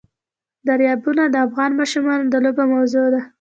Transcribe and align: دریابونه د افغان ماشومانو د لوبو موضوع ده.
دریابونه 0.67 1.23
د 1.29 1.35
افغان 1.47 1.71
ماشومانو 1.79 2.25
د 2.29 2.35
لوبو 2.43 2.63
موضوع 2.73 3.05
ده. 3.13 3.21